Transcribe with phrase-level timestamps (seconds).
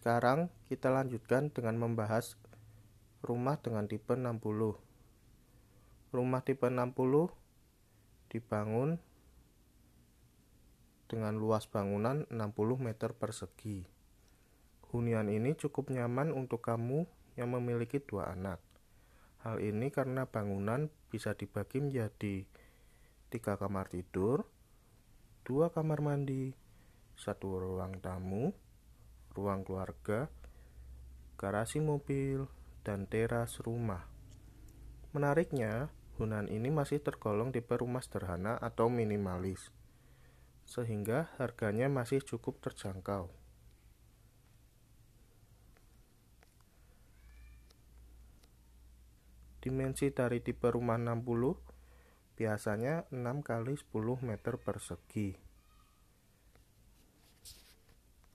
[0.00, 2.40] Sekarang kita lanjutkan dengan membahas
[3.20, 4.40] rumah dengan tipe 60.
[6.08, 7.28] Rumah tipe 60
[8.32, 8.96] dibangun
[11.04, 13.84] dengan luas bangunan 60 meter persegi.
[14.88, 17.04] Hunian ini cukup nyaman untuk kamu
[17.36, 18.56] yang memiliki dua anak.
[19.44, 22.48] Hal ini karena bangunan bisa dibagi menjadi
[23.28, 24.48] tiga kamar tidur,
[25.44, 26.56] dua kamar mandi,
[27.20, 28.56] satu ruang tamu,
[29.34, 30.30] ruang keluarga,
[31.38, 32.50] garasi mobil,
[32.82, 34.08] dan teras rumah.
[35.10, 35.90] Menariknya,
[36.20, 39.72] hunian ini masih tergolong tipe rumah sederhana atau minimalis,
[40.68, 43.32] sehingga harganya masih cukup terjangkau.
[49.60, 51.60] Dimensi dari tipe rumah 60
[52.40, 55.49] biasanya 6 kali 10 meter persegi.